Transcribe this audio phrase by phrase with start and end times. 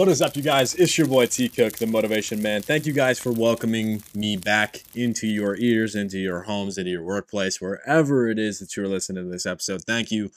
[0.00, 0.74] What is up, you guys?
[0.76, 2.62] It's your boy T Cook, the Motivation Man.
[2.62, 7.02] Thank you guys for welcoming me back into your ears, into your homes, into your
[7.02, 9.82] workplace, wherever it is that you're listening to this episode.
[9.82, 10.30] Thank you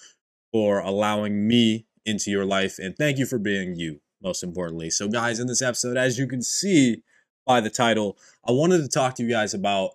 [0.52, 4.90] for allowing me into your life, and thank you for being you, most importantly.
[4.90, 7.02] So, guys, in this episode, as you can see
[7.46, 9.92] by the title, I wanted to talk to you guys about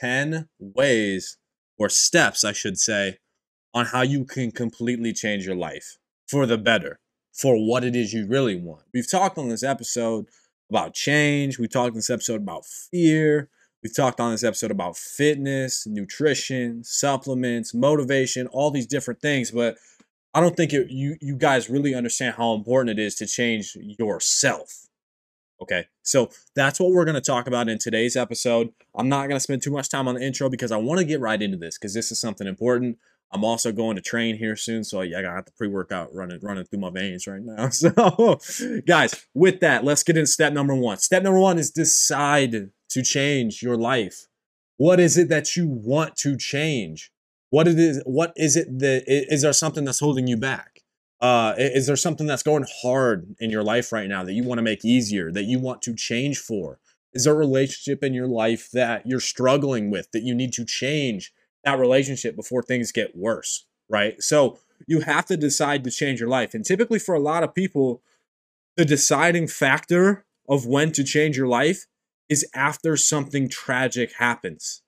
[0.00, 1.38] 10 ways
[1.78, 3.18] or steps, I should say,
[3.72, 6.98] on how you can completely change your life for the better
[7.32, 8.82] for what it is you really want.
[8.92, 10.26] We've talked on this episode
[10.70, 11.58] about change.
[11.58, 13.48] We talked in this episode about fear.
[13.82, 19.50] We've talked on this episode about fitness, nutrition, supplements, motivation, all these different things.
[19.50, 19.76] But
[20.34, 23.76] I don't think it, you you guys really understand how important it is to change
[23.76, 24.86] yourself.
[25.60, 28.70] Okay, so that's what we're going to talk about in today's episode.
[28.96, 31.04] I'm not going to spend too much time on the intro because I want to
[31.04, 32.98] get right into this because this is something important.
[33.32, 36.80] I'm also going to train here soon, so I got the pre-workout running running through
[36.80, 37.68] my veins right now.
[37.72, 38.38] So,
[38.86, 40.98] guys, with that, let's get into step number one.
[40.98, 44.26] Step number one is decide to change your life.
[44.76, 47.10] What is it that you want to change?
[47.50, 48.02] What it is?
[48.04, 50.80] What is it that is there something that's holding you back?
[51.20, 54.58] Uh, is there something that's going hard in your life right now that you want
[54.58, 56.80] to make easier, that you want to change for?
[57.12, 60.64] Is there a relationship in your life that you're struggling with that you need to
[60.64, 61.32] change?
[61.64, 64.20] That relationship before things get worse, right?
[64.22, 66.54] So you have to decide to change your life.
[66.54, 68.02] And typically, for a lot of people,
[68.76, 71.86] the deciding factor of when to change your life
[72.28, 74.82] is after something tragic happens,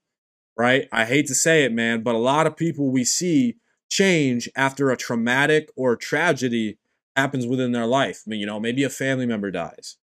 [0.56, 0.89] right?
[0.91, 3.56] I hate to say it, man, but a lot of people we see
[3.91, 6.78] change after a traumatic or tragedy
[7.14, 8.22] happens within their life.
[8.27, 9.98] I mean, you know, maybe a family member dies.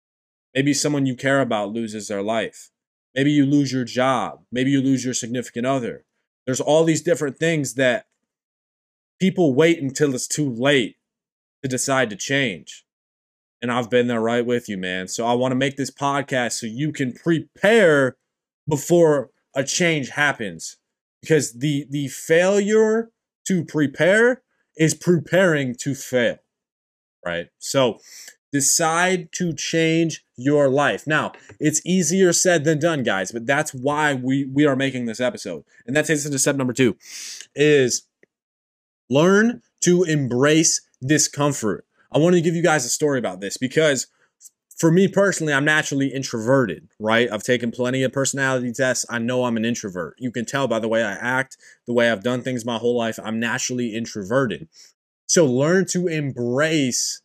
[0.54, 2.70] Maybe someone you care about loses their life.
[3.14, 4.44] Maybe you lose your job.
[4.50, 6.05] Maybe you lose your significant other.
[6.46, 8.06] There's all these different things that
[9.20, 10.96] people wait until it's too late
[11.62, 12.84] to decide to change.
[13.60, 15.08] And I've been there right with you, man.
[15.08, 18.16] So I want to make this podcast so you can prepare
[18.68, 20.76] before a change happens.
[21.22, 23.10] Because the the failure
[23.48, 24.42] to prepare
[24.76, 26.36] is preparing to fail.
[27.24, 27.48] Right?
[27.58, 27.98] So
[28.52, 31.06] decide to change your life.
[31.06, 35.20] Now, it's easier said than done, guys, but that's why we we are making this
[35.20, 35.64] episode.
[35.86, 36.96] And that takes us into step number 2
[37.54, 38.06] is
[39.08, 41.86] learn to embrace discomfort.
[42.12, 44.06] I want to give you guys a story about this because
[44.76, 47.28] for me personally, I'm naturally introverted, right?
[47.32, 49.06] I've taken plenty of personality tests.
[49.08, 50.16] I know I'm an introvert.
[50.18, 51.56] You can tell by the way I act,
[51.86, 53.18] the way I've done things my whole life.
[53.22, 54.68] I'm naturally introverted.
[55.26, 57.22] So learn to embrace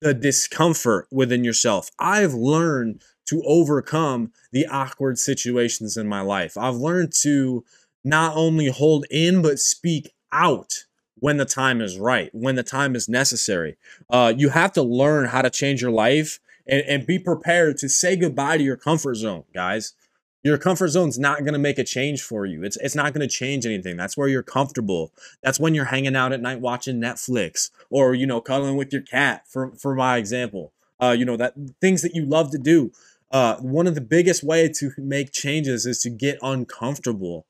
[0.00, 1.90] the discomfort within yourself.
[1.98, 6.56] I've learned to overcome the awkward situations in my life.
[6.56, 7.64] I've learned to
[8.02, 10.84] not only hold in, but speak out
[11.16, 13.76] when the time is right, when the time is necessary.
[14.08, 17.88] Uh, you have to learn how to change your life and, and be prepared to
[17.88, 19.92] say goodbye to your comfort zone, guys.
[20.42, 22.62] Your comfort zone's not going to make a change for you.
[22.64, 23.96] It's it's not going to change anything.
[23.96, 25.12] That's where you're comfortable.
[25.42, 29.02] That's when you're hanging out at night watching Netflix or you know cuddling with your
[29.02, 30.72] cat for for my example.
[31.00, 32.90] Uh you know that things that you love to do.
[33.30, 37.46] Uh one of the biggest way to make changes is to get uncomfortable.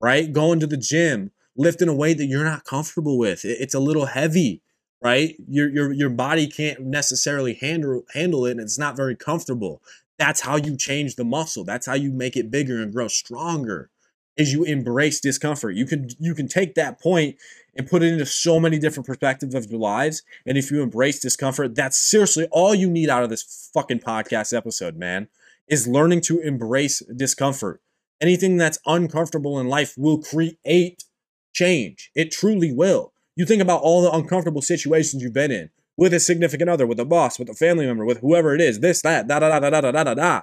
[0.00, 0.32] Right?
[0.32, 3.44] Going to the gym, lifting a weight that you're not comfortable with.
[3.44, 4.62] It's a little heavy,
[5.00, 5.36] right?
[5.48, 9.80] Your your your body can't necessarily handle handle it and it's not very comfortable.
[10.18, 11.64] That's how you change the muscle.
[11.64, 13.90] That's how you make it bigger and grow stronger.
[14.36, 15.74] Is you embrace discomfort.
[15.74, 17.36] You can you can take that point
[17.76, 20.22] and put it into so many different perspectives of your lives.
[20.46, 24.56] And if you embrace discomfort, that's seriously all you need out of this fucking podcast
[24.56, 25.28] episode, man.
[25.68, 27.82] Is learning to embrace discomfort.
[28.20, 31.04] Anything that's uncomfortable in life will create
[31.52, 32.10] change.
[32.14, 33.12] It truly will.
[33.36, 36.98] You think about all the uncomfortable situations you've been in with a significant other, with
[37.00, 39.70] a boss, with a family member, with whoever it is, this, that, da, da, da,
[39.70, 40.42] da, da, da, da, da.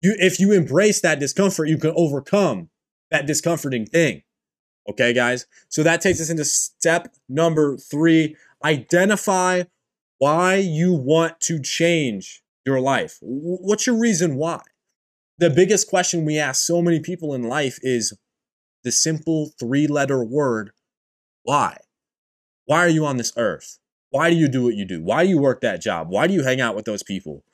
[0.00, 2.70] You, if you embrace that discomfort, you can overcome
[3.10, 4.22] that discomforting thing.
[4.88, 5.46] Okay, guys?
[5.68, 9.64] So that takes us into step number three identify
[10.18, 13.18] why you want to change your life.
[13.20, 14.60] What's your reason why?
[15.38, 18.16] The biggest question we ask so many people in life is
[18.82, 20.72] the simple three letter word,
[21.44, 21.76] why?
[22.64, 23.78] Why are you on this earth?
[24.10, 25.02] Why do you do what you do?
[25.02, 26.08] Why do you work that job?
[26.08, 27.44] Why do you hang out with those people?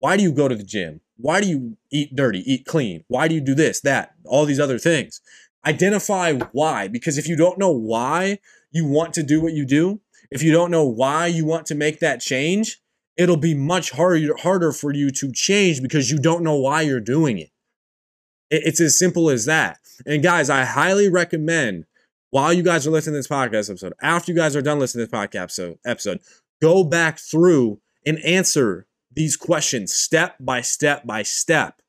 [0.00, 1.00] Why do you go to the gym?
[1.16, 3.04] Why do you eat dirty, eat clean?
[3.08, 5.20] Why do you do this, that, all these other things?
[5.66, 8.38] Identify why, because if you don't know why
[8.70, 10.00] you want to do what you do,
[10.30, 12.80] if you don't know why you want to make that change,
[13.16, 17.00] it'll be much harder harder for you to change because you don't know why you're
[17.00, 17.50] doing it.
[18.50, 19.78] It's as simple as that.
[20.06, 21.84] And guys, I highly recommend
[22.30, 25.06] while you guys are listening to this podcast episode, after you guys are done listening
[25.06, 26.20] to this podcast episode,
[26.60, 31.80] go back through and answer these questions step by step by step.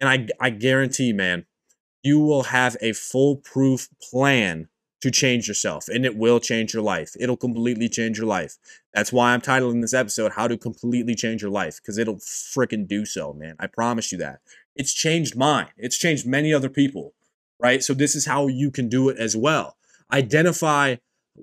[0.00, 1.46] And I, I guarantee, man,
[2.02, 4.68] you will have a foolproof plan
[5.00, 7.12] to change yourself and it will change your life.
[7.18, 8.56] It'll completely change your life.
[8.92, 12.86] That's why I'm titling this episode How to Completely Change Your Life because it'll freaking
[12.88, 13.54] do so, man.
[13.60, 14.40] I promise you that.
[14.74, 17.14] It's changed mine, it's changed many other people,
[17.60, 17.82] right?
[17.82, 19.76] So, this is how you can do it as well.
[20.12, 20.96] Identify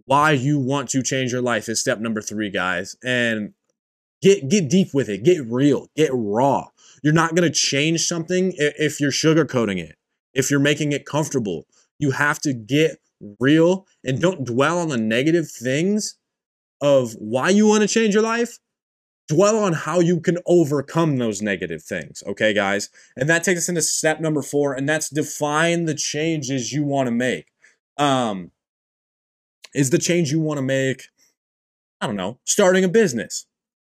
[0.05, 2.95] why you want to change your life is step number three, guys.
[3.03, 3.53] And
[4.21, 6.67] get get deep with it, get real, get raw.
[7.03, 9.95] You're not gonna change something if you're sugarcoating it,
[10.33, 11.65] if you're making it comfortable.
[11.99, 12.97] You have to get
[13.39, 16.17] real and don't dwell on the negative things
[16.81, 18.59] of why you want to change your life.
[19.27, 22.23] Dwell on how you can overcome those negative things.
[22.27, 22.89] Okay, guys?
[23.15, 27.07] And that takes us into step number four, and that's define the changes you want
[27.07, 27.47] to make.
[27.97, 28.51] Um,
[29.73, 31.07] is the change you want to make,
[31.99, 33.45] I don't know, starting a business?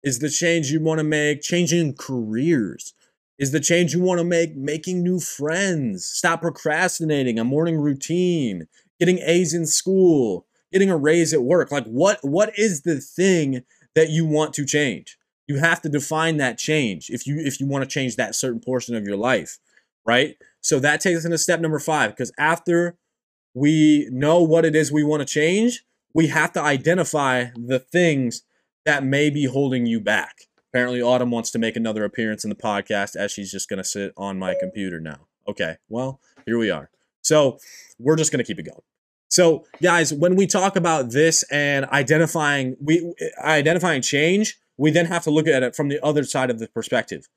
[0.04, 2.94] Is the change you want to make changing careers?
[3.40, 6.06] Is the change you want to make making new friends?
[6.06, 8.68] Stop procrastinating, a morning routine,
[9.00, 11.72] getting A's in school, getting a raise at work.
[11.72, 13.64] Like what what is the thing
[13.96, 15.18] that you want to change?
[15.52, 18.62] You have to define that change if you if you want to change that certain
[18.62, 19.60] portion of your life,
[20.06, 20.38] right?
[20.62, 22.98] So that takes us into step number 5 because after
[23.54, 25.84] we know what it is we want to change,
[26.14, 28.44] we have to identify the things
[28.86, 30.44] that may be holding you back.
[30.72, 33.84] Apparently, Autumn wants to make another appearance in the podcast as she's just going to
[33.84, 35.28] sit on my computer now.
[35.48, 36.90] Okay, well, here we are.
[37.22, 37.60] So
[38.00, 38.82] we're just going to keep it going.
[39.28, 45.06] So, guys, when we talk about this and identifying we uh, identifying change, we then
[45.08, 47.28] have to look at it from the other side of the perspective.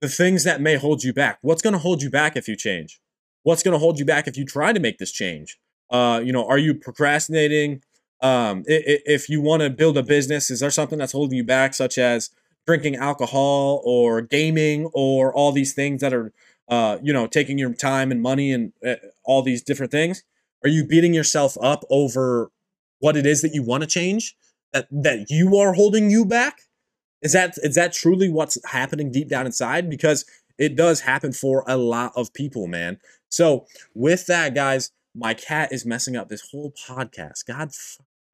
[0.00, 1.38] The things that may hold you back.
[1.42, 3.00] What's going to hold you back if you change?
[3.42, 5.58] What's going to hold you back if you try to make this change?
[5.90, 7.82] Uh, you know, are you procrastinating?
[8.20, 11.74] Um, if you want to build a business, is there something that's holding you back,
[11.74, 12.30] such as
[12.66, 16.32] drinking alcohol or gaming or all these things that are,
[16.68, 18.94] uh, you know, taking your time and money and uh,
[19.24, 20.22] all these different things?
[20.64, 22.50] Are you beating yourself up over
[22.98, 24.36] what it is that you want to change?
[24.72, 26.62] That that you are holding you back?
[27.24, 29.90] Is that is that truly what's happening deep down inside?
[29.90, 30.24] Because
[30.58, 32.98] it does happen for a lot of people, man.
[33.30, 37.46] So with that, guys, my cat is messing up this whole podcast.
[37.46, 37.70] God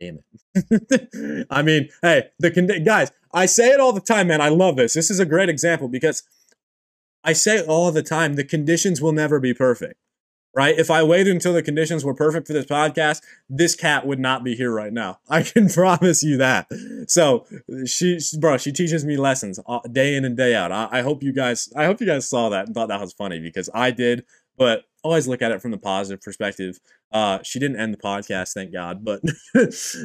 [0.00, 0.18] damn
[0.54, 1.46] it.
[1.48, 4.40] I mean, hey, the con- guys, I say it all the time, man.
[4.40, 4.92] I love this.
[4.94, 6.24] This is a great example because
[7.22, 9.94] I say all the time the conditions will never be perfect
[10.54, 10.76] right?
[10.76, 14.42] If I waited until the conditions were perfect for this podcast, this cat would not
[14.42, 15.20] be here right now.
[15.28, 16.68] I can promise you that.
[17.06, 17.46] So
[17.86, 20.72] she, bro, she teaches me lessons uh, day in and day out.
[20.72, 23.12] I, I hope you guys, I hope you guys saw that and thought that was
[23.12, 24.24] funny because I did.
[24.56, 26.78] But always look at it from the positive perspective.
[27.12, 29.04] Uh, she didn't end the podcast, thank God.
[29.04, 29.22] But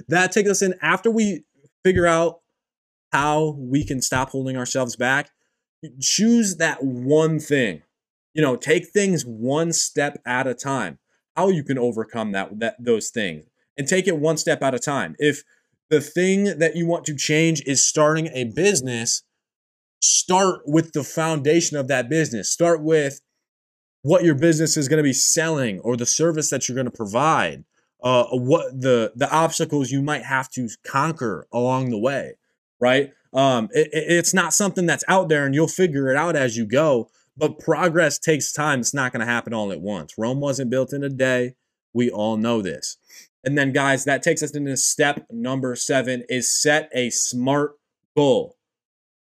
[0.07, 1.43] that takes us in after we
[1.83, 2.39] figure out
[3.11, 5.31] how we can stop holding ourselves back.
[5.99, 7.81] Choose that one thing
[8.35, 10.99] you know, take things one step at a time.
[11.35, 13.45] How you can overcome that that those things
[13.77, 15.15] and take it one step at a time.
[15.17, 15.43] If
[15.89, 19.23] the thing that you want to change is starting a business,
[20.01, 22.49] start with the foundation of that business.
[22.49, 23.21] Start with
[24.01, 26.91] what your business is going to be selling or the service that you're going to
[26.91, 27.63] provide.
[28.03, 32.33] Uh, what the the obstacles you might have to conquer along the way,
[32.79, 33.11] right?
[33.33, 36.65] Um, it, it's not something that's out there and you'll figure it out as you
[36.67, 37.09] go.
[37.37, 38.79] But progress takes time.
[38.79, 40.13] It's not going to happen all at once.
[40.17, 41.55] Rome wasn't built in a day.
[41.93, 42.97] We all know this.
[43.43, 47.73] And then, guys, that takes us into step number seven is set a smart
[48.15, 48.57] goal.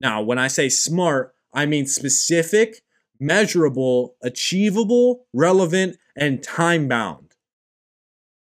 [0.01, 2.83] Now, when I say smart, I mean specific,
[3.19, 7.35] measurable, achievable, relevant, and time bound.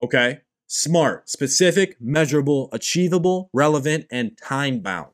[0.02, 0.40] Okay?
[0.66, 5.12] Smart, specific, measurable, achievable, relevant, and time bound.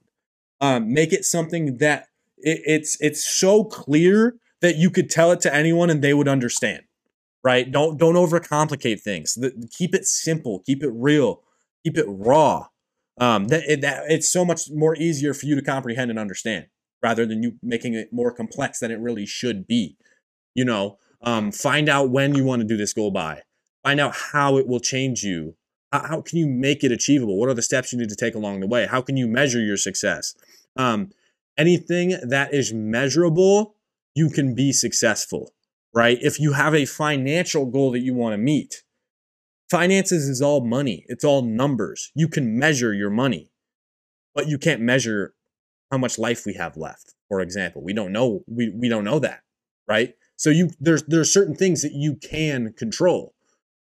[0.61, 2.10] Um, make it something that
[2.43, 6.29] it, it's it's so clear that you could tell it to anyone and they would
[6.29, 6.83] understand
[7.43, 7.71] right?
[7.71, 9.35] Don't don't overcomplicate things.
[9.35, 11.43] The, keep it simple keep it real
[11.85, 12.67] keep it raw.
[13.19, 16.67] Um that, it, that it's so much more easier for you to comprehend and understand
[17.03, 19.97] rather than you making it more complex than it really should be
[20.55, 20.99] you know?
[21.23, 23.43] Um find out when you want to do this goal by.
[23.83, 25.57] Find out how it will change you.
[25.93, 27.39] How, how can you make it achievable?
[27.39, 28.87] What are the steps you need to take along the way?
[28.87, 30.35] How can you measure your success?
[30.77, 31.11] Um
[31.61, 33.75] anything that is measurable,
[34.15, 35.53] you can be successful,
[35.95, 36.19] right?
[36.23, 38.83] If you have a financial goal that you want to meet,
[39.71, 42.11] finances is all money, it's all numbers.
[42.15, 43.51] You can measure your money,
[44.35, 45.35] but you can't measure
[45.91, 47.15] how much life we have left.
[47.29, 49.43] For example, we don't know we, we don't know that,
[49.87, 50.15] right?
[50.37, 53.35] So you there's there's certain things that you can control,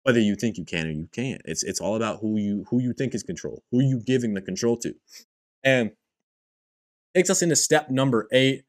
[0.05, 1.43] whether you think you can or you can't.
[1.45, 4.41] It's it's all about who you who you think is control, who you giving the
[4.41, 4.95] control to.
[5.65, 5.91] And
[7.15, 8.65] Takes us into step number eight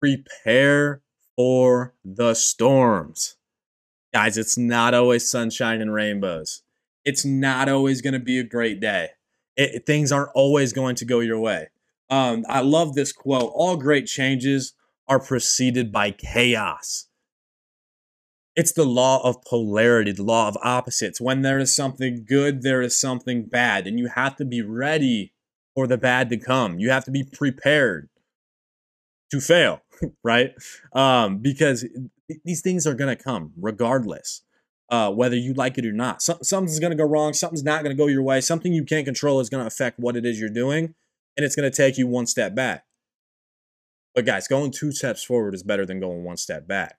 [0.00, 1.02] prepare
[1.36, 3.36] for the storms.
[4.12, 6.62] Guys, it's not always sunshine and rainbows.
[7.04, 9.10] It's not always going to be a great day.
[9.56, 11.68] It, things aren't always going to go your way.
[12.10, 14.74] Um, I love this quote All great changes
[15.06, 17.06] are preceded by chaos.
[18.56, 21.20] It's the law of polarity, the law of opposites.
[21.20, 25.32] When there is something good, there is something bad, and you have to be ready
[25.78, 26.80] for the bad to come.
[26.80, 28.08] You have to be prepared
[29.30, 29.82] to fail,
[30.24, 30.50] right?
[30.92, 31.86] Um, because
[32.44, 34.42] these things are going to come regardless,
[34.90, 36.20] uh, whether you like it or not.
[36.20, 37.32] Some, something's going to go wrong.
[37.32, 38.40] Something's not going to go your way.
[38.40, 40.96] Something you can't control is going to affect what it is you're doing,
[41.36, 42.84] and it's going to take you one step back.
[44.16, 46.98] But guys, going two steps forward is better than going one step back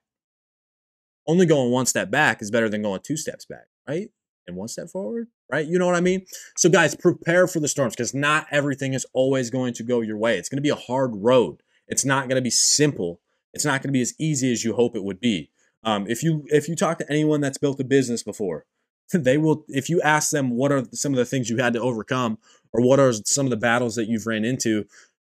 [1.26, 4.08] only going one step back is better than going two steps back, right?
[4.46, 5.66] And one step forward, right?
[5.66, 6.24] You know what I mean?
[6.56, 10.16] So, guys, prepare for the storms because not everything is always going to go your
[10.16, 10.38] way.
[10.38, 11.62] It's going to be a hard road.
[11.88, 13.20] It's not going to be simple.
[13.52, 15.50] It's not going to be as easy as you hope it would be.
[15.82, 18.66] Um, if you if you talk to anyone that's built a business before,
[19.12, 19.64] they will.
[19.68, 22.38] If you ask them what are some of the things you had to overcome,
[22.72, 24.84] or what are some of the battles that you've ran into,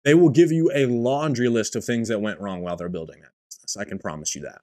[0.03, 3.21] they will give you a laundry list of things that went wrong while they're building
[3.21, 3.77] that business.
[3.77, 4.61] I can promise you that.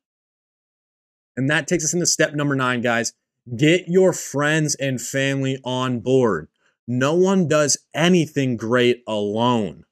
[1.37, 3.13] And that takes us into step number nine, guys.
[3.57, 6.49] Get your friends and family on board.
[6.87, 9.85] No one does anything great alone.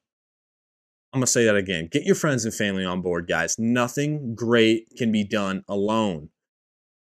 [1.11, 1.87] I'm going to say that again.
[1.91, 3.57] Get your friends and family on board, guys.
[3.57, 6.29] Nothing great can be done alone.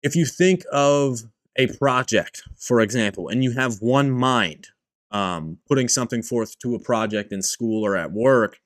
[0.03, 1.21] If you think of
[1.55, 4.67] a project, for example, and you have one mind
[5.11, 8.59] um, putting something forth to a project in school or at work,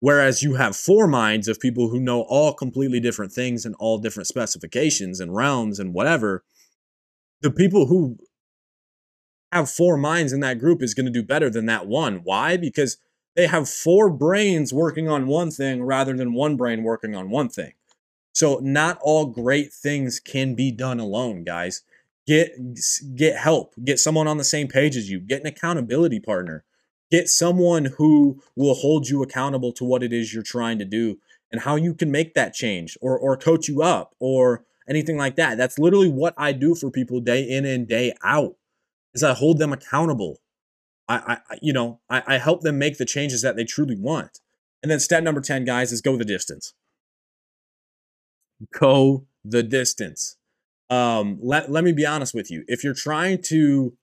[0.00, 3.98] Whereas you have four minds of people who know all completely different things and all
[3.98, 6.44] different specifications and realms and whatever.
[7.42, 8.18] The people who
[9.52, 12.20] have four minds in that group is going to do better than that one.
[12.24, 12.56] Why?
[12.56, 12.98] Because
[13.34, 17.48] they have four brains working on one thing rather than one brain working on one
[17.48, 17.72] thing.
[18.32, 21.82] So not all great things can be done alone, guys.
[22.26, 22.52] Get
[23.14, 23.74] get help.
[23.84, 25.20] Get someone on the same page as you.
[25.20, 26.64] Get an accountability partner
[27.10, 31.18] get someone who will hold you accountable to what it is you're trying to do
[31.50, 35.36] and how you can make that change or or coach you up or anything like
[35.36, 35.56] that.
[35.58, 38.56] That's literally what i do for people day in and day out
[39.14, 40.38] is i hold them accountable.
[41.08, 44.40] I, I you know I, I help them make the changes that they truly want.
[44.82, 46.74] And then step number 10 guys is go the distance.
[48.78, 50.36] Go the distance.
[50.90, 52.64] Um let, let me be honest with you.
[52.68, 53.96] If you're trying to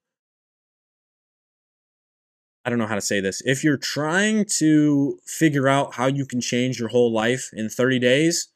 [2.65, 3.41] I don't know how to say this.
[3.45, 7.99] If you're trying to figure out how you can change your whole life in 30
[7.99, 8.52] days,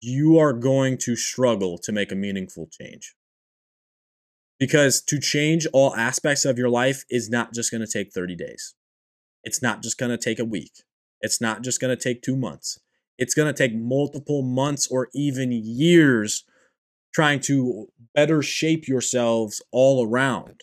[0.00, 3.14] you are going to struggle to make a meaningful change.
[4.58, 8.34] Because to change all aspects of your life is not just going to take 30
[8.34, 8.74] days.
[9.44, 10.82] It's not just going to take a week.
[11.20, 12.78] It's not just going to take two months.
[13.18, 16.44] It's going to take multiple months or even years
[17.14, 20.62] trying to better shape yourselves all around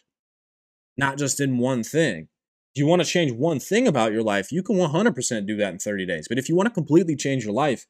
[0.97, 2.27] not just in one thing.
[2.73, 5.73] If you want to change one thing about your life, you can 100% do that
[5.73, 6.27] in 30 days.
[6.27, 7.85] But if you want to completely change your life,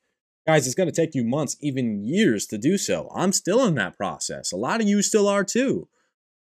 [0.45, 3.09] guys, it's going to take you months, even years to do so.
[3.15, 4.51] I'm still in that process.
[4.51, 5.87] A lot of you still are too.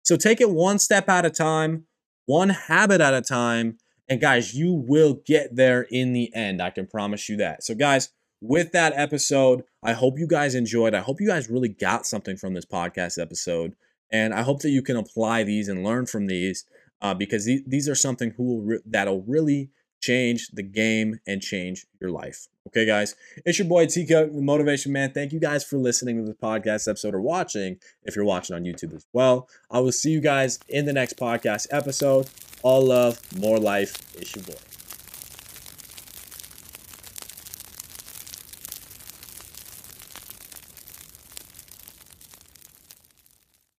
[0.02, 1.87] So take it one step at a time,
[2.26, 3.78] one habit at a time.
[4.08, 6.61] And guys, you will get there in the end.
[6.61, 7.64] I can promise you that.
[7.64, 8.11] So, guys,
[8.42, 10.92] with that episode, I hope you guys enjoyed.
[10.92, 13.75] I hope you guys really got something from this podcast episode.
[14.12, 16.66] And I hope that you can apply these and learn from these
[17.00, 19.70] uh, because these, these are something who will re- that'll really
[20.04, 22.49] change the game and change your life.
[22.68, 25.12] Okay, guys, it's your boy T Cook, the Motivation Man.
[25.12, 28.64] Thank you guys for listening to the podcast episode or watching if you're watching on
[28.64, 29.49] YouTube as well.
[29.70, 32.28] I will see you guys in the next podcast episode.
[32.62, 33.96] All love, more life.
[34.16, 34.74] It's your boy.